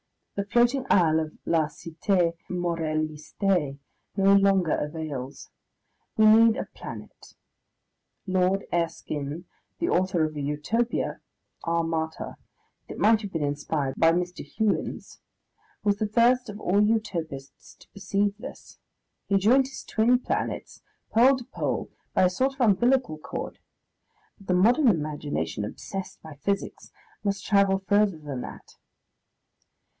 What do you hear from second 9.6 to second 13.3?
the author of a Utopia ("Armata") that might